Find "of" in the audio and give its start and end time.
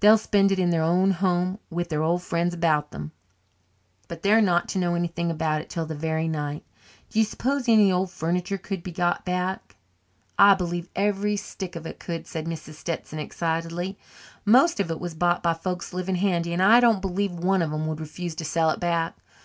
7.82-7.86, 11.76-11.86, 14.80-14.90, 17.62-17.70